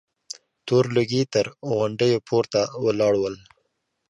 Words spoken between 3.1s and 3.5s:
ول.